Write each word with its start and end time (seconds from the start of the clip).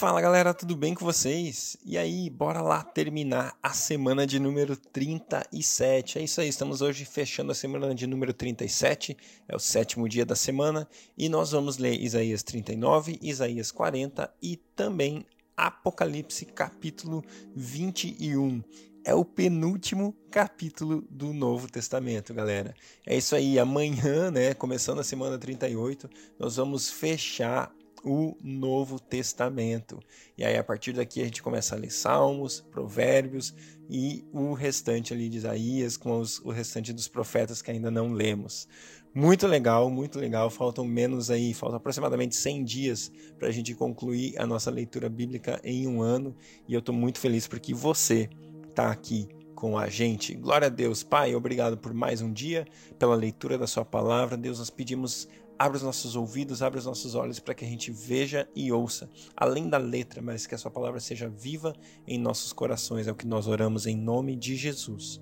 Fala 0.00 0.18
galera, 0.18 0.54
tudo 0.54 0.74
bem 0.74 0.94
com 0.94 1.04
vocês? 1.04 1.76
E 1.84 1.98
aí, 1.98 2.30
bora 2.30 2.62
lá 2.62 2.82
terminar 2.82 3.54
a 3.62 3.74
semana 3.74 4.26
de 4.26 4.40
número 4.40 4.74
37. 4.74 6.18
É 6.18 6.22
isso 6.22 6.40
aí, 6.40 6.48
estamos 6.48 6.80
hoje 6.80 7.04
fechando 7.04 7.52
a 7.52 7.54
semana 7.54 7.94
de 7.94 8.06
número 8.06 8.32
37, 8.32 9.14
é 9.46 9.54
o 9.54 9.58
sétimo 9.58 10.08
dia 10.08 10.24
da 10.24 10.34
semana, 10.34 10.88
e 11.18 11.28
nós 11.28 11.50
vamos 11.50 11.76
ler 11.76 12.00
Isaías 12.00 12.42
39, 12.42 13.18
Isaías 13.20 13.70
40 13.70 14.32
e 14.40 14.56
também 14.56 15.26
Apocalipse 15.54 16.46
capítulo 16.46 17.22
21 17.54 18.62
é 19.04 19.14
o 19.14 19.24
penúltimo 19.24 20.14
capítulo 20.30 21.04
do 21.10 21.32
Novo 21.32 21.70
Testamento, 21.70 22.34
galera. 22.34 22.74
É 23.06 23.16
isso 23.16 23.34
aí, 23.34 23.58
amanhã, 23.58 24.30
né, 24.30 24.54
começando 24.54 25.00
a 25.00 25.04
semana 25.04 25.38
38, 25.38 26.08
nós 26.38 26.56
vamos 26.56 26.90
fechar 26.90 27.70
o 28.04 28.36
Novo 28.42 28.98
Testamento. 28.98 30.00
E 30.36 30.44
aí, 30.44 30.56
a 30.56 30.64
partir 30.64 30.92
daqui, 30.92 31.20
a 31.20 31.24
gente 31.24 31.42
começa 31.42 31.74
a 31.74 31.78
ler 31.78 31.90
Salmos, 31.90 32.60
Provérbios 32.60 33.54
e 33.88 34.24
o 34.32 34.52
restante 34.52 35.12
ali 35.12 35.28
de 35.28 35.38
Isaías, 35.38 35.96
com 35.96 36.18
os, 36.18 36.38
o 36.40 36.50
restante 36.50 36.92
dos 36.92 37.08
profetas 37.08 37.60
que 37.60 37.70
ainda 37.70 37.90
não 37.90 38.12
lemos. 38.12 38.68
Muito 39.12 39.46
legal, 39.46 39.90
muito 39.90 40.18
legal. 40.18 40.48
Faltam 40.50 40.84
menos 40.84 41.30
aí, 41.30 41.52
faltam 41.52 41.78
aproximadamente 41.78 42.36
100 42.36 42.64
dias 42.64 43.12
para 43.38 43.48
a 43.48 43.50
gente 43.50 43.74
concluir 43.74 44.38
a 44.38 44.46
nossa 44.46 44.70
leitura 44.70 45.08
bíblica 45.08 45.60
em 45.64 45.88
um 45.88 46.00
ano. 46.00 46.34
E 46.68 46.74
eu 46.74 46.78
estou 46.78 46.94
muito 46.94 47.18
feliz 47.18 47.48
porque 47.48 47.74
você 47.74 48.30
está 48.68 48.90
aqui 48.90 49.28
com 49.60 49.76
a 49.76 49.88
gente. 49.88 50.34
Glória 50.34 50.68
a 50.68 50.70
Deus, 50.70 51.02
Pai, 51.02 51.34
obrigado 51.34 51.76
por 51.76 51.92
mais 51.92 52.22
um 52.22 52.32
dia, 52.32 52.66
pela 52.98 53.14
leitura 53.14 53.58
da 53.58 53.66
Sua 53.66 53.84
palavra. 53.84 54.36
Deus, 54.36 54.58
nós 54.58 54.70
pedimos 54.70 55.28
Abre 55.60 55.76
os 55.76 55.82
nossos 55.82 56.16
ouvidos, 56.16 56.62
abre 56.62 56.78
os 56.78 56.86
nossos 56.86 57.14
olhos 57.14 57.38
para 57.38 57.52
que 57.52 57.66
a 57.66 57.68
gente 57.68 57.92
veja 57.92 58.48
e 58.56 58.72
ouça, 58.72 59.10
além 59.36 59.68
da 59.68 59.76
letra, 59.76 60.22
mas 60.22 60.46
que 60.46 60.54
a 60.54 60.58
Sua 60.58 60.70
palavra 60.70 60.98
seja 61.00 61.28
viva 61.28 61.74
em 62.08 62.18
nossos 62.18 62.50
corações. 62.50 63.06
É 63.06 63.12
o 63.12 63.14
que 63.14 63.26
nós 63.26 63.46
oramos 63.46 63.84
em 63.84 63.94
nome 63.94 64.36
de 64.36 64.56
Jesus. 64.56 65.20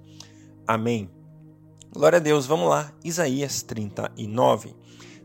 Amém. 0.64 1.10
Glória 1.92 2.18
a 2.18 2.20
Deus, 2.20 2.46
vamos 2.46 2.68
lá. 2.68 2.96
Isaías 3.02 3.62
39. 3.62 4.76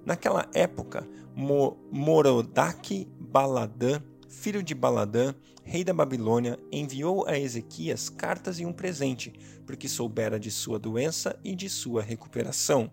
Naquela 0.03 0.49
época, 0.51 1.07
Mo 1.35 1.77
Morodaque 1.91 3.07
Baladã, 3.19 4.01
filho 4.27 4.63
de 4.63 4.73
Baladã, 4.73 5.35
rei 5.63 5.83
da 5.83 5.93
Babilônia, 5.93 6.57
enviou 6.71 7.27
a 7.27 7.37
Ezequias 7.37 8.09
cartas 8.09 8.59
e 8.59 8.65
um 8.65 8.73
presente, 8.73 9.31
porque 9.67 9.87
soubera 9.87 10.39
de 10.39 10.49
sua 10.49 10.79
doença 10.79 11.39
e 11.43 11.53
de 11.53 11.69
sua 11.69 12.01
recuperação. 12.01 12.89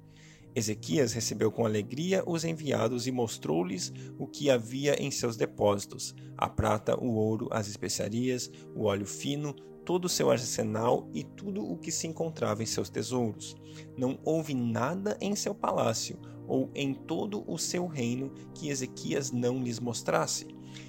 Ezequias 0.54 1.12
recebeu 1.12 1.50
com 1.52 1.64
alegria 1.64 2.22
os 2.26 2.44
enviados 2.44 3.06
e 3.06 3.12
mostrou-lhes 3.12 3.92
o 4.18 4.26
que 4.26 4.50
havia 4.50 5.00
em 5.00 5.10
seus 5.10 5.36
depósitos: 5.36 6.14
a 6.36 6.48
prata, 6.48 6.98
o 6.98 7.14
ouro, 7.14 7.48
as 7.50 7.68
especiarias, 7.68 8.50
o 8.74 8.84
óleo 8.84 9.06
fino, 9.06 9.54
todo 9.84 10.04
o 10.04 10.08
seu 10.08 10.30
arsenal 10.30 11.08
e 11.12 11.24
tudo 11.24 11.64
o 11.64 11.76
que 11.76 11.90
se 11.90 12.06
encontrava 12.06 12.62
em 12.62 12.66
seus 12.66 12.90
tesouros. 12.90 13.56
Não 13.96 14.18
houve 14.24 14.54
nada 14.54 15.16
em 15.20 15.34
seu 15.34 15.54
palácio 15.54 16.18
ou 16.46 16.70
em 16.74 16.92
todo 16.92 17.44
o 17.50 17.56
seu 17.58 17.86
reino 17.86 18.32
que 18.54 18.68
Ezequias 18.68 19.30
não 19.30 19.62
lhes 19.62 19.78
mostrasse. 19.78 20.46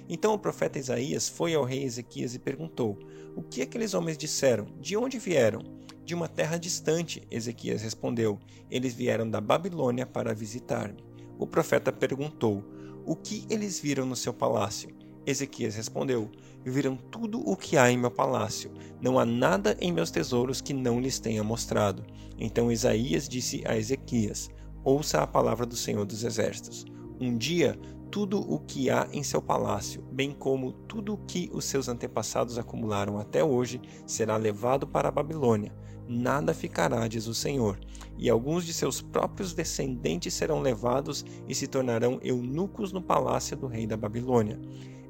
Então 0.08 0.34
o 0.34 0.38
profeta 0.38 0.78
Isaías 0.78 1.28
foi 1.28 1.54
ao 1.54 1.64
rei 1.64 1.84
Ezequias 1.84 2.34
e 2.34 2.38
perguntou: 2.38 2.98
O 3.36 3.42
que 3.42 3.62
aqueles 3.62 3.94
homens 3.94 4.18
disseram? 4.18 4.66
De 4.80 4.96
onde 4.96 5.18
vieram? 5.18 5.62
De 6.04 6.14
uma 6.14 6.26
terra 6.26 6.56
distante, 6.56 7.22
Ezequias 7.30 7.80
respondeu. 7.80 8.38
Eles 8.68 8.92
vieram 8.92 9.28
da 9.30 9.40
Babilônia 9.40 10.04
para 10.04 10.34
visitar-me. 10.34 11.04
O 11.38 11.46
profeta 11.46 11.92
perguntou: 11.92 12.64
O 13.06 13.14
que 13.14 13.46
eles 13.48 13.78
viram 13.78 14.04
no 14.04 14.16
seu 14.16 14.34
palácio? 14.34 14.90
Ezequias 15.24 15.76
respondeu: 15.76 16.28
Viram 16.64 16.96
tudo 16.96 17.40
o 17.48 17.56
que 17.56 17.76
há 17.76 17.88
em 17.88 17.96
meu 17.96 18.10
palácio. 18.10 18.72
Não 19.00 19.16
há 19.16 19.24
nada 19.24 19.76
em 19.80 19.92
meus 19.92 20.10
tesouros 20.10 20.60
que 20.60 20.74
não 20.74 21.00
lhes 21.00 21.20
tenha 21.20 21.44
mostrado. 21.44 22.04
Então 22.36 22.72
Isaías 22.72 23.28
disse 23.28 23.62
a 23.64 23.76
Ezequias: 23.76 24.50
Ouça 24.82 25.22
a 25.22 25.26
palavra 25.26 25.64
do 25.64 25.76
Senhor 25.76 26.04
dos 26.04 26.24
Exércitos. 26.24 26.84
Um 27.20 27.38
dia 27.38 27.78
tudo 28.10 28.40
o 28.40 28.58
que 28.58 28.90
há 28.90 29.08
em 29.12 29.22
seu 29.22 29.40
palácio, 29.40 30.02
bem 30.12 30.32
como 30.32 30.72
tudo 30.72 31.14
o 31.14 31.18
que 31.18 31.48
os 31.54 31.64
seus 31.64 31.88
antepassados 31.88 32.58
acumularam 32.58 33.18
até 33.18 33.42
hoje, 33.42 33.80
será 34.04 34.36
levado 34.36 34.86
para 34.86 35.08
a 35.08 35.12
Babilônia 35.12 35.72
nada 36.08 36.52
ficará, 36.54 37.06
diz 37.08 37.26
o 37.26 37.34
Senhor, 37.34 37.78
e 38.18 38.28
alguns 38.28 38.64
de 38.64 38.72
seus 38.72 39.00
próprios 39.00 39.52
descendentes 39.52 40.34
serão 40.34 40.60
levados 40.60 41.24
e 41.48 41.54
se 41.54 41.66
tornarão 41.66 42.18
eunucos 42.22 42.92
no 42.92 43.02
palácio 43.02 43.56
do 43.56 43.66
rei 43.66 43.86
da 43.86 43.96
Babilônia. 43.96 44.60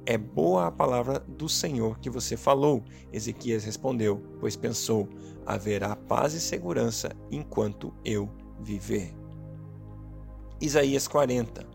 É 0.05 0.19
boa 0.19 0.67
a 0.67 0.73
palavra 0.73 1.21
do 1.21 1.49
Senhor 1.49 1.99
que 2.01 2.11
você 2.11 2.37
falou, 2.37 2.83
Ezequias 3.13 3.65
respondeu, 3.65 4.21
pois 4.41 4.57
pensou: 4.57 5.09
haverá 5.47 5.95
paz 5.95 6.35
e 6.35 6.41
segurança 6.41 7.15
enquanto 7.31 7.95
eu 8.05 8.29
viver. 8.61 9.15
Isaías 10.61 11.07
40 11.09 11.67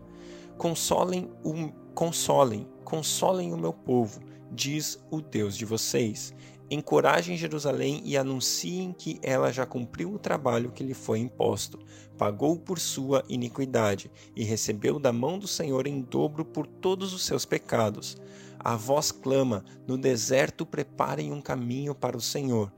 Consolem 0.58 1.30
o 1.44 1.70
consolem, 1.94 2.68
consolem 2.84 3.52
o 3.52 3.56
meu 3.56 3.72
povo, 3.72 4.20
diz 4.50 4.98
o 5.10 5.20
Deus 5.20 5.56
de 5.56 5.64
vocês. 5.64 6.34
Encorajem 6.70 7.34
Jerusalém 7.34 8.02
e 8.04 8.14
anunciem 8.14 8.92
que 8.92 9.18
ela 9.22 9.50
já 9.50 9.64
cumpriu 9.64 10.12
o 10.12 10.18
trabalho 10.18 10.70
que 10.70 10.84
lhe 10.84 10.92
foi 10.92 11.18
imposto, 11.18 11.78
pagou 12.18 12.58
por 12.58 12.78
sua 12.78 13.24
iniquidade 13.26 14.10
e 14.36 14.44
recebeu 14.44 14.98
da 14.98 15.10
mão 15.10 15.38
do 15.38 15.48
Senhor 15.48 15.86
em 15.86 16.02
dobro 16.02 16.44
por 16.44 16.66
todos 16.66 17.14
os 17.14 17.24
seus 17.24 17.46
pecados. 17.46 18.18
A 18.58 18.76
voz 18.76 19.10
clama: 19.10 19.64
no 19.86 19.96
deserto 19.96 20.66
preparem 20.66 21.32
um 21.32 21.40
caminho 21.40 21.94
para 21.94 22.16
o 22.16 22.20
Senhor. 22.20 22.70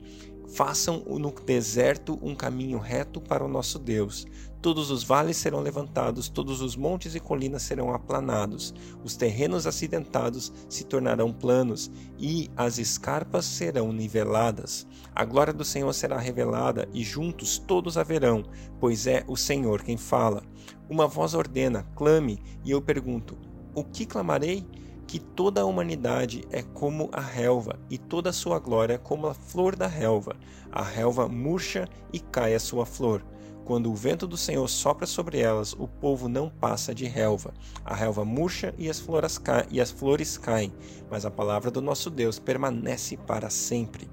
Façam 0.53 0.99
no 0.99 1.31
deserto 1.31 2.17
um 2.21 2.33
caminho 2.33 2.77
reto 2.77 3.19
para 3.19 3.43
o 3.43 3.47
nosso 3.47 3.77
Deus. 3.77 4.25
Todos 4.61 4.91
os 4.91 5.03
vales 5.03 5.37
serão 5.37 5.59
levantados, 5.59 6.29
todos 6.29 6.61
os 6.61 6.75
montes 6.75 7.15
e 7.15 7.19
colinas 7.19 7.63
serão 7.63 7.91
aplanados, 7.95 8.71
os 9.03 9.15
terrenos 9.15 9.65
acidentados 9.65 10.53
se 10.69 10.83
tornarão 10.83 11.33
planos 11.33 11.89
e 12.19 12.47
as 12.55 12.77
escarpas 12.77 13.43
serão 13.43 13.91
niveladas. 13.91 14.85
A 15.15 15.25
glória 15.25 15.51
do 15.51 15.65
Senhor 15.65 15.91
será 15.93 16.19
revelada 16.19 16.87
e 16.93 17.03
juntos 17.03 17.57
todos 17.57 17.97
haverão, 17.97 18.43
pois 18.79 19.07
é 19.07 19.23
o 19.27 19.35
Senhor 19.35 19.81
quem 19.81 19.97
fala. 19.97 20.43
Uma 20.87 21.07
voz 21.07 21.33
ordena: 21.33 21.83
clame, 21.95 22.39
e 22.63 22.69
eu 22.69 22.83
pergunto: 22.83 23.35
o 23.73 23.83
que 23.83 24.05
clamarei? 24.05 24.63
que 25.07 25.19
toda 25.19 25.59
a 25.59 25.65
humanidade 25.65 26.45
é 26.51 26.61
como 26.61 27.09
a 27.11 27.19
relva, 27.19 27.77
e 27.89 27.97
toda 27.97 28.29
a 28.29 28.33
sua 28.33 28.59
glória 28.59 28.97
como 28.97 29.27
a 29.27 29.33
flor 29.33 29.75
da 29.75 29.85
relva. 29.85 30.37
A 30.71 30.81
relva 30.81 31.27
murcha 31.27 31.85
e 32.13 32.19
cai 32.21 32.55
a 32.55 32.59
sua 32.61 32.85
flor. 32.85 33.21
Quando 33.71 33.89
o 33.89 33.95
vento 33.95 34.27
do 34.27 34.35
Senhor 34.35 34.67
sopra 34.67 35.07
sobre 35.07 35.39
elas, 35.39 35.71
o 35.71 35.87
povo 35.87 36.27
não 36.27 36.49
passa 36.49 36.93
de 36.93 37.05
relva. 37.05 37.53
A 37.85 37.95
relva 37.95 38.25
murcha 38.25 38.75
e 38.77 38.89
as, 38.89 38.99
flores 38.99 39.37
ca... 39.37 39.65
e 39.71 39.79
as 39.79 39.89
flores 39.89 40.37
caem, 40.37 40.73
mas 41.09 41.25
a 41.25 41.31
palavra 41.31 41.71
do 41.71 41.81
nosso 41.81 42.09
Deus 42.09 42.37
permanece 42.37 43.15
para 43.15 43.49
sempre. 43.49 44.09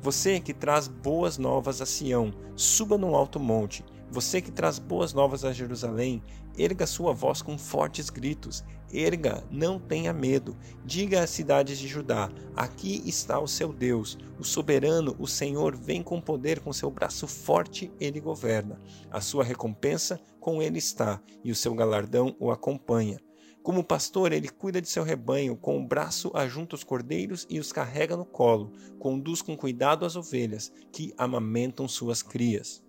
Você 0.00 0.38
que 0.38 0.54
traz 0.54 0.86
boas 0.86 1.36
novas 1.36 1.82
a 1.82 1.84
Sião, 1.84 2.32
suba 2.54 2.96
no 2.96 3.16
alto 3.16 3.40
monte. 3.40 3.84
Você 4.08 4.40
que 4.40 4.52
traz 4.52 4.78
boas 4.78 5.12
novas 5.12 5.44
a 5.44 5.52
Jerusalém, 5.52 6.22
erga 6.58 6.86
sua 6.86 7.12
voz 7.12 7.42
com 7.42 7.56
fortes 7.58 8.10
gritos. 8.10 8.64
Erga, 8.92 9.42
não 9.50 9.78
tenha 9.78 10.12
medo. 10.12 10.56
Diga 10.84 11.22
às 11.22 11.30
cidades 11.30 11.78
de 11.78 11.88
Judá: 11.88 12.30
Aqui 12.54 13.02
está 13.06 13.40
o 13.40 13.48
seu 13.48 13.72
Deus, 13.72 14.18
o 14.38 14.44
soberano, 14.44 15.16
o 15.18 15.26
Senhor 15.26 15.76
vem 15.76 16.02
com 16.02 16.20
poder, 16.20 16.60
com 16.60 16.72
seu 16.72 16.90
braço 16.90 17.26
forte 17.26 17.90
ele 17.98 18.20
governa. 18.20 18.78
A 19.10 19.20
sua 19.20 19.44
recompensa 19.44 20.20
com 20.38 20.62
ele 20.62 20.78
está, 20.78 21.20
e 21.42 21.50
o 21.50 21.56
seu 21.56 21.74
galardão 21.74 22.36
o 22.38 22.50
acompanha. 22.50 23.18
Como 23.62 23.84
pastor, 23.84 24.32
ele 24.32 24.48
cuida 24.48 24.82
de 24.82 24.88
seu 24.88 25.04
rebanho, 25.04 25.56
com 25.56 25.78
o 25.78 25.86
braço 25.86 26.32
ajunta 26.34 26.74
os 26.74 26.82
cordeiros 26.82 27.46
e 27.48 27.60
os 27.60 27.72
carrega 27.72 28.16
no 28.16 28.24
colo, 28.24 28.72
conduz 28.98 29.40
com 29.40 29.56
cuidado 29.56 30.04
as 30.04 30.16
ovelhas, 30.16 30.72
que 30.92 31.14
amamentam 31.16 31.86
suas 31.86 32.22
crias. 32.22 32.82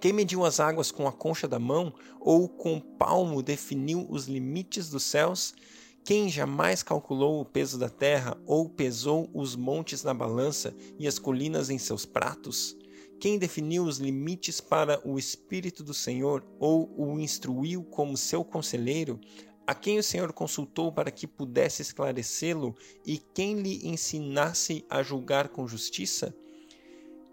Quem 0.00 0.14
mediu 0.14 0.46
as 0.46 0.60
águas 0.60 0.90
com 0.90 1.06
a 1.06 1.12
concha 1.12 1.46
da 1.46 1.58
mão, 1.58 1.92
ou 2.18 2.48
com 2.48 2.78
o 2.78 2.80
palmo 2.80 3.42
definiu 3.42 4.06
os 4.08 4.26
limites 4.26 4.88
dos 4.88 5.02
céus? 5.02 5.54
Quem 6.02 6.30
jamais 6.30 6.82
calculou 6.82 7.38
o 7.38 7.44
peso 7.44 7.78
da 7.78 7.90
terra, 7.90 8.34
ou 8.46 8.66
pesou 8.66 9.28
os 9.34 9.54
montes 9.54 10.02
na 10.02 10.14
balança 10.14 10.74
e 10.98 11.06
as 11.06 11.18
colinas 11.18 11.68
em 11.68 11.76
seus 11.76 12.06
pratos? 12.06 12.74
Quem 13.20 13.38
definiu 13.38 13.84
os 13.84 13.98
limites 13.98 14.58
para 14.58 15.06
o 15.06 15.18
Espírito 15.18 15.84
do 15.84 15.92
Senhor, 15.92 16.42
ou 16.58 16.90
o 16.96 17.20
instruiu 17.20 17.84
como 17.84 18.16
seu 18.16 18.42
conselheiro? 18.42 19.20
A 19.66 19.74
quem 19.74 19.98
o 19.98 20.02
Senhor 20.02 20.32
consultou 20.32 20.90
para 20.90 21.10
que 21.10 21.26
pudesse 21.26 21.82
esclarecê-lo, 21.82 22.74
e 23.04 23.18
quem 23.18 23.60
lhe 23.60 23.86
ensinasse 23.86 24.82
a 24.88 25.02
julgar 25.02 25.50
com 25.50 25.68
justiça? 25.68 26.34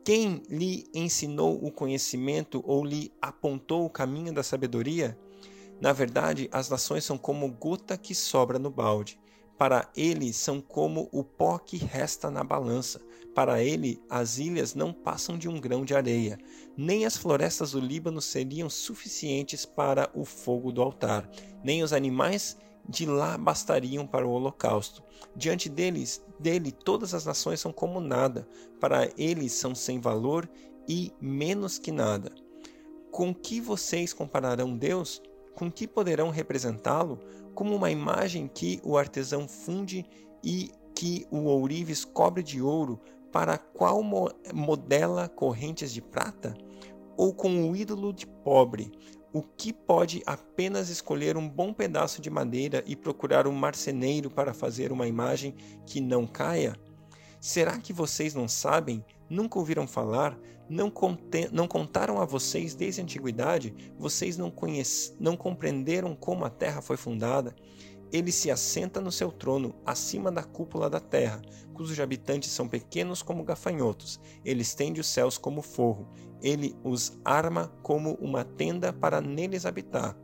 Quem 0.08 0.42
lhe 0.50 0.90
ensinou 0.94 1.62
o 1.62 1.70
conhecimento 1.70 2.64
ou 2.66 2.86
lhe 2.86 3.12
apontou 3.22 3.86
o 3.86 3.90
caminho 3.90 4.34
da 4.34 4.42
sabedoria? 4.42 5.20
Na 5.82 5.92
verdade, 5.92 6.48
as 6.50 6.70
nações 6.70 7.04
são 7.04 7.18
como 7.18 7.52
gota 7.52 7.98
que 7.98 8.16
sobra 8.16 8.58
no 8.58 8.72
balde, 8.72 9.20
Para 9.58 9.92
ele 9.98 10.32
são 10.32 10.62
como 10.62 11.10
o 11.12 11.26
pó 11.26 11.58
que 11.58 11.76
resta 11.76 12.32
na 12.32 12.42
balança. 12.42 13.02
Para 13.36 13.62
ele, 13.62 14.02
as 14.10 14.38
ilhas 14.38 14.74
não 14.74 14.94
passam 14.94 15.38
de 15.38 15.50
um 15.50 15.60
grão 15.60 15.84
de 15.84 15.94
areia. 15.94 16.38
Nem 16.78 17.06
as 17.06 17.18
florestas 17.18 17.72
do 17.72 17.80
Líbano 17.82 18.22
seriam 18.22 18.70
suficientes 18.70 19.66
para 19.66 20.10
o 20.14 20.24
fogo 20.24 20.72
do 20.72 20.82
altar. 20.82 21.30
Nem 21.62 21.84
os 21.84 21.92
animais 21.92 22.56
de 22.88 23.06
lá 23.06 23.38
bastariam 23.38 24.08
para 24.08 24.26
o 24.26 24.32
holocausto. 24.32 25.04
Diante 25.36 25.70
deles, 25.70 26.24
dele 26.40 26.72
todas 26.72 27.14
as 27.14 27.26
nações 27.26 27.60
são 27.60 27.72
como 27.72 28.00
nada. 28.00 28.48
Para 28.80 29.10
eles 29.18 29.54
são 29.54 29.76
sem 29.76 30.00
valor 30.00 30.50
e 30.88 31.12
menos 31.20 31.78
que 31.78 31.92
nada. 31.92 32.32
Com 33.12 33.34
que 33.34 33.60
vocês 33.60 34.14
compararão 34.14 34.76
Deus? 34.78 35.22
Com 35.56 35.72
que 35.72 35.88
poderão 35.88 36.30
representá-lo? 36.30 37.20
Como 37.54 37.76
uma 37.76 37.92
imagem 37.92 38.48
que 38.48 38.80
o 38.84 38.98
artesão 38.98 39.48
funde 39.48 40.06
e 40.44 40.72
que 40.96 41.28
o 41.30 41.46
ourives 41.46 42.06
cobre 42.06 42.42
de 42.42 42.62
ouro, 42.62 43.00
para 43.32 43.58
qual 43.58 44.02
modela 44.54 45.28
correntes 45.28 45.92
de 45.92 46.02
prata? 46.02 46.56
Ou 47.16 47.34
com 47.34 47.70
o 47.70 47.76
ídolo 47.76 48.14
de 48.14 48.28
pobre, 48.28 48.92
o 49.34 49.42
que 49.42 49.74
pode 49.74 50.24
apenas 50.26 50.90
escolher 50.90 51.38
um 51.38 51.48
bom 51.48 51.74
pedaço 51.74 52.22
de 52.22 52.30
madeira 52.30 52.84
e 52.88 52.96
procurar 52.96 53.48
um 53.48 53.52
marceneiro 53.52 54.30
para 54.30 54.54
fazer 54.54 54.92
uma 54.92 55.08
imagem 55.08 55.54
que 55.86 56.00
não 56.00 56.26
caia? 56.26 56.76
Será 57.40 57.78
que 57.78 57.94
vocês 57.94 58.34
não 58.34 58.48
sabem? 58.48 59.06
Nunca 59.30 59.60
ouviram 59.60 59.88
falar? 59.88 60.38
Não, 60.70 60.92
não 61.52 61.68
contaram 61.68 62.20
a 62.20 62.26
vocês 62.26 62.74
desde 62.74 63.00
a 63.00 63.04
antiguidade? 63.04 63.74
Vocês 63.98 64.38
não, 64.38 64.52
não 65.20 65.38
compreenderam 65.38 66.16
como 66.16 66.44
a 66.46 66.50
terra 66.50 66.82
foi 66.82 66.98
fundada? 66.98 67.56
Ele 68.12 68.32
se 68.32 68.50
assenta 68.50 69.02
no 69.02 69.12
seu 69.12 69.32
trono, 69.32 69.76
acima 69.86 70.32
da 70.32 70.44
cúpula 70.44 70.90
da 70.90 71.00
terra, 71.00 71.42
cujos 71.74 72.00
habitantes 72.00 72.50
são 72.50 72.68
pequenos 72.68 73.22
como 73.22 73.44
gafanhotos. 73.44 74.20
Ele 74.44 74.62
estende 74.62 75.00
os 75.00 75.08
céus 75.08 75.38
como 75.38 75.62
forro. 75.62 76.08
Ele 76.42 76.76
os 76.84 77.18
arma 77.24 77.72
como 77.84 78.14
uma 78.16 78.44
tenda 78.44 78.94
para 78.94 79.22
neles 79.22 79.66
habitar. 79.66 80.18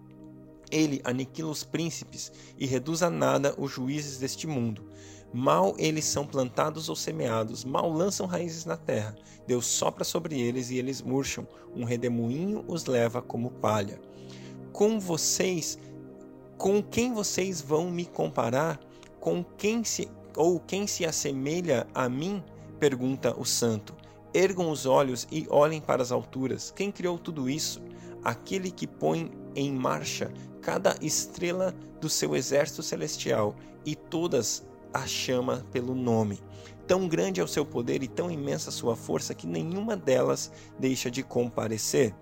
Ele 0.71 1.01
aniquila 1.03 1.51
os 1.51 1.63
príncipes 1.63 2.31
e 2.57 2.65
reduz 2.65 3.03
a 3.03 3.09
nada 3.09 3.53
os 3.57 3.71
juízes 3.71 4.17
deste 4.17 4.47
mundo. 4.47 4.89
Mal 5.33 5.75
eles 5.77 6.05
são 6.05 6.25
plantados 6.25 6.89
ou 6.89 6.95
semeados, 6.95 7.65
mal 7.65 7.91
lançam 7.91 8.25
raízes 8.25 8.65
na 8.65 8.77
terra. 8.77 9.15
Deus 9.47 9.65
sopra 9.65 10.03
sobre 10.03 10.39
eles 10.39 10.69
e 10.69 10.77
eles 10.77 11.01
murcham. 11.01 11.47
Um 11.75 11.83
redemoinho 11.83 12.63
os 12.67 12.85
leva 12.85 13.21
como 13.21 13.51
palha. 13.51 13.99
Com 14.71 14.99
vocês 14.99 15.77
com 16.63 16.81
quem 16.81 17.11
vocês 17.11 17.59
vão 17.59 17.91
me 17.91 18.05
comparar? 18.05 18.79
Com 19.19 19.43
quem 19.43 19.83
se 19.83 20.09
ou 20.33 20.61
quem 20.61 20.87
se 20.87 21.05
assemelha 21.05 21.85
a 21.93 22.07
mim? 22.07 22.41
pergunta 22.79 23.37
o 23.37 23.43
santo. 23.43 23.93
Ergam 24.33 24.71
os 24.71 24.85
olhos 24.85 25.27
e 25.29 25.45
olhem 25.49 25.81
para 25.81 26.01
as 26.01 26.09
alturas. 26.09 26.71
Quem 26.73 26.89
criou 26.89 27.19
tudo 27.19 27.49
isso? 27.49 27.81
Aquele 28.23 28.71
que 28.71 28.87
põe 28.87 29.29
em 29.53 29.73
marcha 29.73 30.31
cada 30.61 30.95
estrela 31.01 31.75
do 31.99 32.07
seu 32.07 32.33
exército 32.33 32.81
celestial 32.81 33.57
e 33.85 33.93
todas 33.93 34.65
a 34.93 35.05
chama 35.05 35.65
pelo 35.69 35.93
nome. 35.93 36.39
Tão 36.87 37.09
grande 37.09 37.41
é 37.41 37.43
o 37.43 37.47
seu 37.47 37.65
poder 37.65 38.01
e 38.03 38.07
tão 38.07 38.31
imensa 38.31 38.69
a 38.69 38.73
sua 38.73 38.95
força 38.95 39.33
que 39.33 39.45
nenhuma 39.45 39.97
delas 39.97 40.49
deixa 40.79 41.11
de 41.11 41.23
comparecer. 41.23 42.15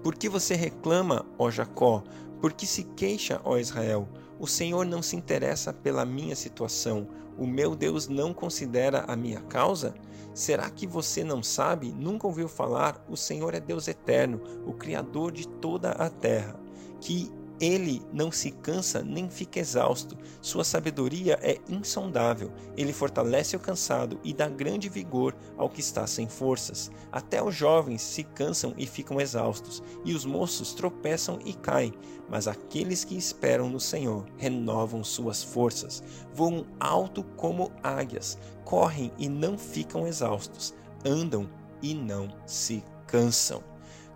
Por 0.00 0.14
que 0.14 0.28
você 0.28 0.54
reclama, 0.54 1.26
ó 1.36 1.50
Jacó? 1.50 2.04
Por 2.40 2.52
que 2.52 2.66
se 2.66 2.84
queixa, 2.84 3.40
ó 3.44 3.58
Israel? 3.58 4.08
O 4.38 4.46
Senhor 4.46 4.86
não 4.86 5.02
se 5.02 5.14
interessa 5.14 5.72
pela 5.72 6.04
minha 6.04 6.34
situação. 6.34 7.06
O 7.36 7.46
meu 7.46 7.76
Deus 7.76 8.08
não 8.08 8.32
considera 8.32 9.04
a 9.06 9.14
minha 9.14 9.40
causa? 9.42 9.94
Será 10.32 10.70
que 10.70 10.86
você 10.86 11.22
não 11.22 11.42
sabe? 11.42 11.92
Nunca 11.92 12.26
ouviu 12.26 12.48
falar? 12.48 13.04
O 13.08 13.16
Senhor 13.16 13.54
é 13.54 13.60
Deus 13.60 13.88
eterno, 13.88 14.40
o 14.64 14.72
Criador 14.72 15.32
de 15.32 15.46
toda 15.46 15.90
a 15.90 16.08
terra, 16.08 16.58
que 17.00 17.30
ele 17.60 18.02
não 18.10 18.32
se 18.32 18.50
cansa 18.50 19.02
nem 19.02 19.28
fica 19.28 19.60
exausto. 19.60 20.16
Sua 20.40 20.64
sabedoria 20.64 21.38
é 21.42 21.58
insondável. 21.68 22.50
Ele 22.74 22.92
fortalece 22.92 23.54
o 23.54 23.60
cansado 23.60 24.18
e 24.24 24.32
dá 24.32 24.48
grande 24.48 24.88
vigor 24.88 25.36
ao 25.58 25.68
que 25.68 25.80
está 25.80 26.06
sem 26.06 26.26
forças. 26.26 26.90
Até 27.12 27.42
os 27.42 27.54
jovens 27.54 28.00
se 28.00 28.24
cansam 28.24 28.72
e 28.78 28.86
ficam 28.86 29.20
exaustos, 29.20 29.82
e 30.06 30.14
os 30.14 30.24
moços 30.24 30.72
tropeçam 30.72 31.38
e 31.44 31.52
caem. 31.52 31.92
Mas 32.30 32.48
aqueles 32.48 33.04
que 33.04 33.16
esperam 33.16 33.68
no 33.68 33.80
Senhor 33.80 34.24
renovam 34.38 35.04
suas 35.04 35.42
forças, 35.42 36.02
voam 36.32 36.64
alto 36.78 37.22
como 37.36 37.70
águias, 37.82 38.38
correm 38.64 39.12
e 39.18 39.28
não 39.28 39.58
ficam 39.58 40.06
exaustos, 40.06 40.72
andam 41.04 41.46
e 41.82 41.92
não 41.92 42.28
se 42.46 42.82
cansam. 43.06 43.62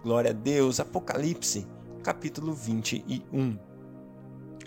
Glória 0.03 0.31
a 0.31 0.35
Deus, 0.35 0.81
Apocalipse 0.81 1.67
capítulo 2.05 2.53
21. 2.53 3.59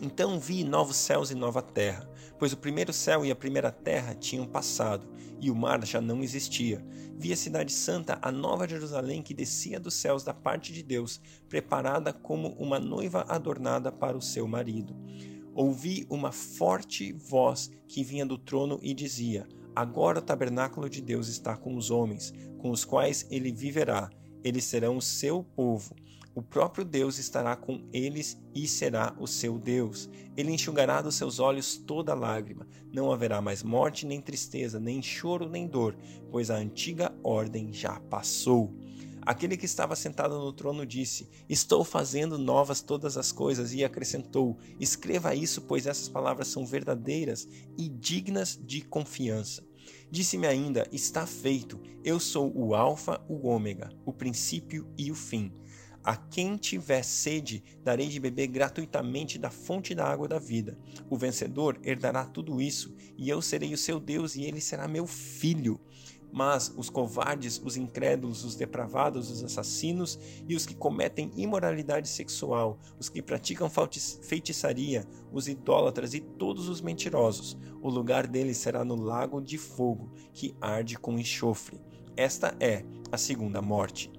Então 0.01 0.39
vi 0.39 0.63
novos 0.63 0.97
céus 0.97 1.29
e 1.29 1.35
nova 1.35 1.61
terra, 1.61 2.09
pois 2.39 2.51
o 2.51 2.57
primeiro 2.57 2.91
céu 2.91 3.23
e 3.23 3.29
a 3.29 3.35
primeira 3.35 3.71
terra 3.71 4.15
tinham 4.15 4.47
passado, 4.47 5.07
e 5.39 5.51
o 5.51 5.55
mar 5.55 5.85
já 5.85 6.01
não 6.01 6.23
existia. 6.23 6.83
Vi 7.15 7.31
a 7.31 7.37
cidade 7.37 7.71
santa, 7.71 8.17
a 8.23 8.31
nova 8.31 8.67
Jerusalém, 8.67 9.21
que 9.21 9.35
descia 9.35 9.79
dos 9.79 9.93
céus 9.93 10.23
da 10.23 10.33
parte 10.33 10.73
de 10.73 10.81
Deus, 10.81 11.21
preparada 11.47 12.11
como 12.11 12.53
uma 12.53 12.79
noiva 12.79 13.23
adornada 13.29 13.91
para 13.91 14.17
o 14.17 14.21
seu 14.21 14.47
marido. 14.47 14.95
Ouvi 15.53 16.07
uma 16.09 16.31
forte 16.31 17.13
voz 17.13 17.69
que 17.87 18.03
vinha 18.03 18.25
do 18.25 18.39
trono 18.39 18.79
e 18.81 18.95
dizia: 18.95 19.47
Agora 19.75 20.17
o 20.17 20.23
tabernáculo 20.23 20.89
de 20.89 21.03
Deus 21.03 21.27
está 21.27 21.55
com 21.55 21.75
os 21.75 21.91
homens, 21.91 22.33
com 22.57 22.71
os 22.71 22.83
quais 22.83 23.27
ele 23.29 23.51
viverá. 23.51 24.09
Eles 24.43 24.63
serão 24.63 24.97
o 24.97 25.01
seu 25.01 25.43
povo 25.43 25.95
o 26.37 26.41
próprio 26.43 26.85
Deus 26.85 27.17
estará 27.17 27.55
com 27.55 27.81
eles 27.91 28.39
e 28.53 28.67
será 28.67 29.15
o 29.19 29.25
seu 29.25 29.57
Deus. 29.57 30.07
Ele 30.37 30.51
enxugará 30.51 31.01
dos 31.01 31.15
seus 31.15 31.39
olhos 31.39 31.77
toda 31.77 32.13
lágrima. 32.13 32.67
Não 32.93 33.11
haverá 33.11 33.41
mais 33.41 33.63
morte, 33.63 34.05
nem 34.05 34.21
tristeza, 34.21 34.79
nem 34.79 35.01
choro, 35.01 35.49
nem 35.49 35.65
dor, 35.65 35.97
pois 36.29 36.51
a 36.51 36.55
antiga 36.55 37.11
ordem 37.23 37.73
já 37.73 37.99
passou. 38.01 38.71
Aquele 39.23 39.57
que 39.57 39.65
estava 39.65 39.95
sentado 39.95 40.37
no 40.37 40.53
trono 40.53 40.85
disse: 40.85 41.27
Estou 41.49 41.83
fazendo 41.83 42.37
novas 42.37 42.81
todas 42.83 43.17
as 43.17 43.31
coisas, 43.31 43.73
e 43.73 43.83
acrescentou: 43.83 44.59
Escreva 44.79 45.33
isso, 45.33 45.63
pois 45.63 45.87
essas 45.87 46.07
palavras 46.07 46.49
são 46.49 46.67
verdadeiras 46.67 47.47
e 47.75 47.89
dignas 47.89 48.59
de 48.63 48.81
confiança. 48.81 49.65
Disse-me 50.09 50.47
ainda: 50.47 50.87
Está 50.91 51.25
feito. 51.27 51.79
Eu 52.03 52.19
sou 52.19 52.51
o 52.55 52.73
Alfa, 52.73 53.21
o 53.27 53.47
Ômega, 53.47 53.89
o 54.05 54.13
princípio 54.13 54.87
e 54.97 55.11
o 55.11 55.15
fim. 55.15 55.51
A 56.03 56.15
quem 56.15 56.55
tiver 56.55 57.03
sede, 57.03 57.61
darei 57.83 58.07
de 58.07 58.17
beber 58.17 58.47
gratuitamente 58.47 59.37
da 59.37 59.49
fonte 59.49 59.93
da 59.93 60.05
água 60.05 60.25
da 60.25 60.39
vida. 60.39 60.79
O 61.09 61.17
vencedor 61.17 61.77
herdará 61.83 62.23
tudo 62.23 62.61
isso, 62.61 62.95
e 63.17 63.27
eu 63.27 63.41
serei 63.41 63.73
o 63.73 63.77
seu 63.77 63.99
Deus, 63.99 64.37
e 64.37 64.45
ele 64.45 64.61
será 64.61 64.87
meu 64.87 65.05
filho. 65.05 65.81
Mas 66.31 66.73
os 66.75 66.89
covardes, 66.89 67.61
os 67.63 67.77
incrédulos, 67.77 68.43
os 68.43 68.55
depravados, 68.55 69.31
os 69.31 69.43
assassinos 69.43 70.19
e 70.47 70.55
os 70.55 70.65
que 70.65 70.75
cometem 70.75 71.31
imoralidade 71.35 72.07
sexual, 72.07 72.79
os 72.99 73.09
que 73.09 73.21
praticam 73.21 73.69
feitiçaria, 74.21 75.07
os 75.31 75.47
idólatras 75.47 76.13
e 76.13 76.19
todos 76.19 76.67
os 76.69 76.81
mentirosos, 76.81 77.57
o 77.81 77.89
lugar 77.89 78.27
deles 78.27 78.57
será 78.57 78.83
no 78.83 78.95
lago 78.95 79.41
de 79.41 79.57
fogo, 79.57 80.11
que 80.33 80.55
arde 80.59 80.97
com 80.97 81.17
enxofre. 81.17 81.79
Esta 82.15 82.55
é 82.59 82.83
a 83.11 83.17
segunda 83.17 83.61
morte. 83.61 84.11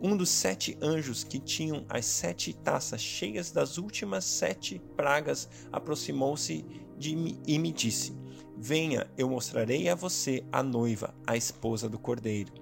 Um 0.00 0.16
dos 0.16 0.28
sete 0.28 0.78
anjos 0.80 1.24
que 1.24 1.40
tinham 1.40 1.84
as 1.88 2.04
sete 2.04 2.52
taças 2.52 3.00
cheias 3.00 3.50
das 3.50 3.78
últimas 3.78 4.24
sete 4.24 4.80
pragas 4.96 5.48
aproximou-se 5.72 6.64
de 6.96 7.16
mim 7.16 7.40
e 7.46 7.58
me 7.58 7.72
disse: 7.72 8.17
Venha, 8.60 9.06
eu 9.16 9.28
mostrarei 9.28 9.88
a 9.88 9.94
você 9.94 10.42
a 10.50 10.64
noiva, 10.64 11.14
a 11.24 11.36
esposa 11.36 11.88
do 11.88 11.96
cordeiro. 11.96 12.52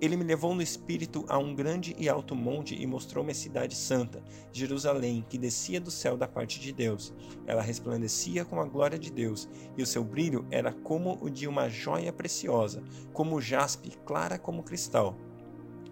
Ele 0.00 0.16
me 0.16 0.22
levou 0.22 0.54
no 0.54 0.62
espírito 0.62 1.24
a 1.28 1.38
um 1.38 1.56
grande 1.56 1.94
e 1.98 2.08
alto 2.08 2.36
monte 2.36 2.80
e 2.80 2.86
mostrou-me 2.86 3.32
a 3.32 3.34
cidade 3.34 3.74
santa, 3.74 4.22
Jerusalém, 4.52 5.26
que 5.28 5.36
descia 5.36 5.80
do 5.80 5.90
céu 5.90 6.16
da 6.16 6.28
parte 6.28 6.60
de 6.60 6.72
Deus. 6.72 7.12
Ela 7.48 7.62
resplandecia 7.62 8.44
com 8.44 8.60
a 8.60 8.64
glória 8.64 8.96
de 8.96 9.10
Deus, 9.10 9.48
e 9.76 9.82
o 9.82 9.86
seu 9.86 10.04
brilho 10.04 10.46
era 10.52 10.72
como 10.72 11.18
o 11.20 11.28
de 11.28 11.48
uma 11.48 11.68
joia 11.68 12.12
preciosa, 12.12 12.80
como 13.12 13.40
jaspe, 13.40 13.90
clara 14.06 14.38
como 14.38 14.62
cristal 14.62 15.18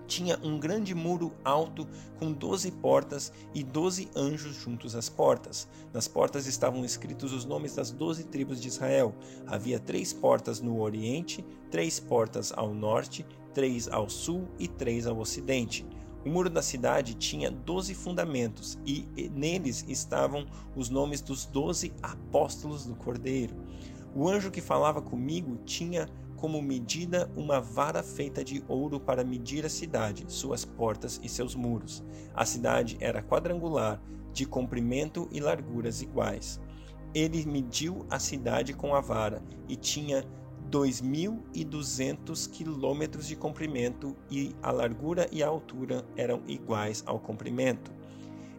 tinha 0.08 0.38
um 0.42 0.58
grande 0.58 0.94
muro 0.94 1.32
alto 1.44 1.86
com 2.18 2.32
doze 2.32 2.72
portas 2.72 3.30
e 3.54 3.62
doze 3.62 4.08
anjos 4.16 4.56
juntos 4.56 4.96
às 4.96 5.08
portas. 5.08 5.68
Nas 5.92 6.08
portas 6.08 6.46
estavam 6.46 6.84
escritos 6.84 7.32
os 7.32 7.44
nomes 7.44 7.74
das 7.74 7.90
doze 7.92 8.24
tribos 8.24 8.60
de 8.60 8.68
Israel. 8.68 9.14
Havia 9.46 9.78
três 9.78 10.12
portas 10.12 10.60
no 10.60 10.80
oriente, 10.80 11.44
três 11.70 12.00
portas 12.00 12.52
ao 12.56 12.74
norte, 12.74 13.24
três 13.52 13.86
ao 13.86 14.08
sul 14.08 14.48
e 14.58 14.66
três 14.66 15.06
ao 15.06 15.18
ocidente. 15.18 15.86
O 16.24 16.30
muro 16.30 16.50
da 16.50 16.62
cidade 16.62 17.14
tinha 17.14 17.50
doze 17.50 17.94
fundamentos 17.94 18.78
e 18.84 19.06
neles 19.32 19.84
estavam 19.88 20.46
os 20.74 20.88
nomes 20.88 21.20
dos 21.20 21.44
doze 21.44 21.92
apóstolos 22.02 22.86
do 22.86 22.96
Cordeiro. 22.96 23.54
O 24.14 24.28
anjo 24.28 24.50
que 24.50 24.60
falava 24.60 25.00
comigo 25.00 25.58
tinha 25.64 26.08
como 26.38 26.62
medida 26.62 27.30
uma 27.36 27.60
vara 27.60 28.02
feita 28.02 28.44
de 28.44 28.62
ouro 28.68 29.00
para 29.00 29.24
medir 29.24 29.66
a 29.66 29.68
cidade, 29.68 30.24
suas 30.28 30.64
portas 30.64 31.20
e 31.22 31.28
seus 31.28 31.54
muros. 31.54 32.02
A 32.32 32.44
cidade 32.44 32.96
era 33.00 33.22
quadrangular, 33.22 34.00
de 34.32 34.46
comprimento 34.46 35.28
e 35.32 35.40
larguras 35.40 36.00
iguais. 36.00 36.60
Ele 37.12 37.44
mediu 37.44 38.06
a 38.08 38.18
cidade 38.20 38.72
com 38.72 38.94
a 38.94 39.00
vara 39.00 39.42
e 39.68 39.74
tinha 39.74 40.24
2.200 40.70 42.48
quilômetros 42.48 43.26
de 43.26 43.34
comprimento 43.34 44.16
e 44.30 44.54
a 44.62 44.70
largura 44.70 45.28
e 45.32 45.42
a 45.42 45.48
altura 45.48 46.04
eram 46.16 46.42
iguais 46.46 47.02
ao 47.04 47.18
comprimento. 47.18 47.90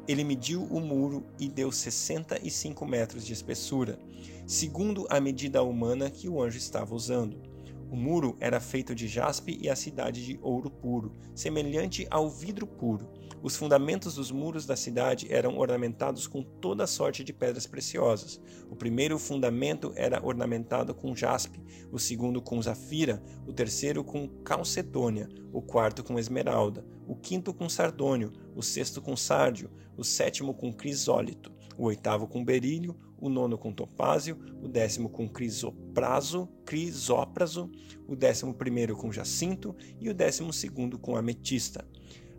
Ele 0.05 0.23
mediu 0.23 0.63
o 0.63 0.81
muro 0.81 1.23
e 1.39 1.47
deu 1.47 1.71
65 1.71 2.85
metros 2.85 3.25
de 3.25 3.31
espessura, 3.31 3.99
segundo 4.45 5.05
a 5.09 5.21
medida 5.21 5.61
humana 5.61 6.09
que 6.09 6.27
o 6.27 6.41
anjo 6.41 6.57
estava 6.57 6.95
usando. 6.95 7.48
O 7.89 7.95
muro 7.95 8.37
era 8.39 8.59
feito 8.59 8.93
de 8.93 9.07
jaspe 9.07 9.57
e 9.59 9.67
a 9.67 9.75
cidade 9.75 10.23
de 10.23 10.39
ouro 10.43 10.69
puro, 10.69 11.15
semelhante 11.33 12.05
ao 12.11 12.29
vidro 12.29 12.67
puro. 12.67 13.09
Os 13.41 13.55
fundamentos 13.55 14.13
dos 14.13 14.31
muros 14.31 14.65
da 14.65 14.75
cidade 14.75 15.27
eram 15.33 15.57
ornamentados 15.57 16.27
com 16.27 16.43
toda 16.43 16.85
sorte 16.85 17.23
de 17.23 17.33
pedras 17.33 17.65
preciosas. 17.65 18.39
O 18.69 18.75
primeiro 18.75 19.17
fundamento 19.17 19.91
era 19.95 20.23
ornamentado 20.23 20.93
com 20.93 21.15
jaspe, 21.15 21.63
o 21.91 21.97
segundo 21.97 22.41
com 22.41 22.61
zafira, 22.61 23.23
o 23.47 23.53
terceiro 23.53 24.03
com 24.03 24.27
calcedônia, 24.43 25.27
o 25.51 25.59
quarto 25.59 26.03
com 26.03 26.19
esmeralda, 26.19 26.85
o 27.07 27.15
quinto 27.15 27.51
com 27.53 27.67
sardônio, 27.67 28.31
o 28.55 28.61
sexto 28.61 29.01
com 29.01 29.15
sárdio, 29.15 29.71
o 29.97 30.03
sétimo 30.03 30.53
com 30.53 30.71
crisólito, 30.71 31.51
o 31.75 31.85
oitavo 31.85 32.27
com 32.27 32.45
berílio, 32.45 32.95
o 33.21 33.29
nono 33.29 33.57
com 33.57 33.71
topázio, 33.71 34.37
o 34.61 34.67
décimo 34.67 35.09
com 35.09 35.27
crisopraso, 35.27 36.47
crisópraso, 36.65 37.69
o 38.07 38.15
décimo 38.15 38.53
primeiro 38.53 38.95
com 38.95 39.11
jacinto 39.11 39.75
e 39.99 40.09
o 40.09 40.13
décimo 40.13 40.53
segundo 40.53 40.97
com 40.97 41.15
ametista. 41.15 41.85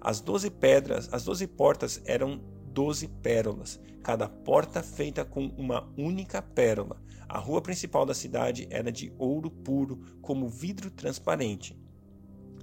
As 0.01 0.21
doze 0.21 0.51
pedras, 0.51 1.13
as 1.13 1.25
doze 1.25 1.47
portas 1.47 2.01
eram 2.05 2.41
doze 2.73 3.09
pérolas, 3.09 3.81
cada 4.03 4.29
porta 4.29 4.83
feita 4.83 5.25
com 5.25 5.47
uma 5.57 5.93
única 5.97 6.41
pérola. 6.41 7.03
A 7.29 7.39
rua 7.39 7.61
principal 7.61 8.07
da 8.07 8.15
cidade 8.15 8.67
era 8.71 8.91
de 8.91 9.13
ouro 9.19 9.51
puro, 9.51 10.01
como 10.21 10.49
vidro 10.49 10.91
transparente. 10.91 11.79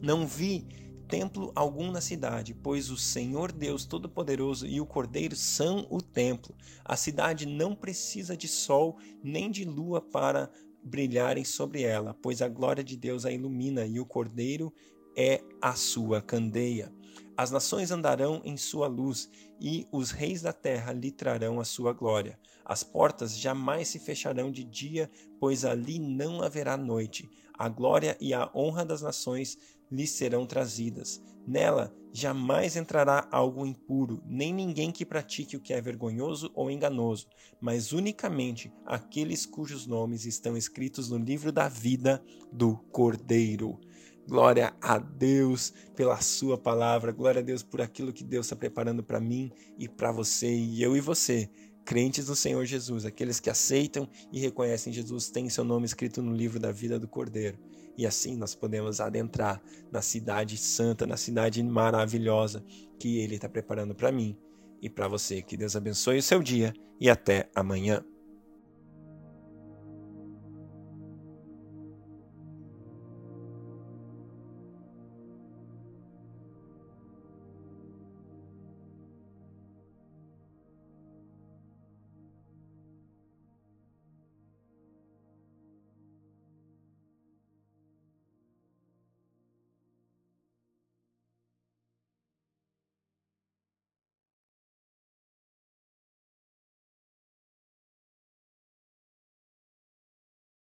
Não 0.01 0.25
vi 0.25 0.67
templo 1.07 1.51
algum 1.55 1.91
na 1.91 2.01
cidade, 2.01 2.53
pois 2.53 2.89
o 2.89 2.97
Senhor 2.97 3.51
Deus 3.51 3.85
Todo-Poderoso 3.85 4.67
e 4.67 4.81
o 4.81 4.85
Cordeiro 4.85 5.35
são 5.35 5.87
o 5.89 6.01
templo. 6.01 6.55
A 6.83 6.95
cidade 6.95 7.45
não 7.45 7.75
precisa 7.75 8.35
de 8.35 8.47
sol 8.47 8.97
nem 9.23 9.49
de 9.49 9.63
lua 9.63 10.01
para 10.01 10.51
brilharem 10.83 11.45
sobre 11.45 11.83
ela, 11.83 12.13
pois 12.21 12.41
a 12.41 12.47
glória 12.47 12.83
de 12.83 12.97
Deus 12.97 13.25
a 13.25 13.31
ilumina 13.31 13.85
e 13.85 13.99
o 13.99 14.05
Cordeiro 14.05 14.73
é 15.15 15.41
a 15.61 15.73
sua 15.73 16.21
candeia. 16.21 16.93
As 17.35 17.51
nações 17.51 17.91
andarão 17.91 18.41
em 18.43 18.57
sua 18.57 18.87
luz 18.87 19.29
e 19.59 19.87
os 19.91 20.11
reis 20.11 20.41
da 20.41 20.51
terra 20.51 20.91
lhe 20.91 21.11
trarão 21.11 21.59
a 21.59 21.65
sua 21.65 21.93
glória. 21.93 22.39
As 22.65 22.83
portas 22.83 23.37
jamais 23.37 23.87
se 23.87 23.99
fecharão 23.99 24.51
de 24.51 24.63
dia, 24.63 25.09
pois 25.39 25.63
ali 25.63 25.99
não 25.99 26.41
haverá 26.41 26.75
noite. 26.75 27.29
A 27.57 27.67
glória 27.69 28.15
e 28.19 28.33
a 28.33 28.49
honra 28.53 28.85
das 28.85 29.01
nações 29.01 29.57
lhe 29.91 30.05
serão 30.05 30.45
trazidas. 30.45 31.21
Nela 31.47 31.93
jamais 32.11 32.75
entrará 32.75 33.27
algo 33.31 33.65
impuro, 33.65 34.21
nem 34.25 34.53
ninguém 34.53 34.91
que 34.91 35.05
pratique 35.05 35.55
o 35.55 35.61
que 35.61 35.73
é 35.73 35.79
vergonhoso 35.79 36.51
ou 36.53 36.69
enganoso, 36.69 37.27
mas 37.61 37.93
unicamente 37.93 38.71
aqueles 38.85 39.45
cujos 39.45 39.87
nomes 39.87 40.25
estão 40.25 40.57
escritos 40.57 41.09
no 41.09 41.17
livro 41.17 41.51
da 41.51 41.69
vida 41.69 42.23
do 42.51 42.75
Cordeiro. 42.91 43.79
Glória 44.27 44.75
a 44.81 44.97
Deus 44.97 45.73
pela 45.95 46.19
Sua 46.19 46.57
palavra, 46.57 47.13
glória 47.13 47.39
a 47.39 47.43
Deus 47.43 47.63
por 47.63 47.81
aquilo 47.81 48.11
que 48.11 48.25
Deus 48.25 48.47
está 48.47 48.57
preparando 48.57 49.01
para 49.01 49.21
mim 49.21 49.49
e 49.79 49.87
para 49.87 50.11
você, 50.11 50.53
e 50.53 50.83
eu 50.83 50.97
e 50.97 50.99
você 50.99 51.49
crentes 51.87 52.27
no 52.27 52.35
Senhor 52.35 52.65
Jesus, 52.65 53.05
aqueles 53.05 53.39
que 53.39 53.49
aceitam 53.49 54.09
e 54.29 54.41
reconhecem 54.41 54.91
Jesus, 54.91 55.29
têm 55.29 55.49
seu 55.49 55.63
nome 55.63 55.85
escrito 55.85 56.21
no 56.21 56.35
livro 56.35 56.59
da 56.59 56.69
vida 56.69 56.99
do 56.99 57.07
Cordeiro. 57.07 57.57
E 57.97 58.05
assim 58.05 58.35
nós 58.35 58.53
podemos 58.53 58.99
adentrar 58.99 59.63
na 59.89 60.01
cidade 60.01 60.57
santa, 60.57 61.07
na 61.07 61.15
cidade 61.15 61.63
maravilhosa 61.63 62.61
que 62.99 63.19
Ele 63.19 63.35
está 63.35 63.47
preparando 63.47 63.95
para 63.95 64.11
mim 64.11 64.37
e 64.81 64.89
para 64.89 65.07
você. 65.07 65.41
Que 65.41 65.55
Deus 65.55 65.77
abençoe 65.77 66.17
o 66.17 66.23
seu 66.23 66.43
dia 66.43 66.73
e 66.99 67.09
até 67.09 67.49
amanhã. 67.55 68.03